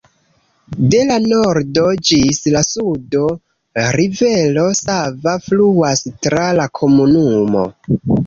De 0.93 1.01
la 1.09 1.17
nordo 1.23 1.83
ĝis 2.09 2.39
la 2.55 2.63
sudo, 2.69 3.21
rivero 3.99 4.65
Sava 4.81 5.37
fluas 5.49 6.03
tra 6.27 6.47
la 6.61 6.67
komunumo. 6.81 7.67